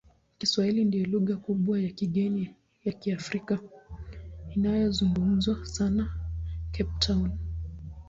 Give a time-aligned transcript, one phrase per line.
[0.37, 2.55] Kiswahili ndiyo lugha kubwa ya kigeni
[2.85, 3.59] ya Kiafrika
[4.55, 6.13] inayozungumzwa sana
[6.71, 7.31] Cape Town.